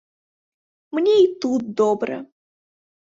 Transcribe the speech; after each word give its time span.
Мне 0.97 1.13
і 1.25 1.27
тут 1.45 1.69
добра. 1.83 2.17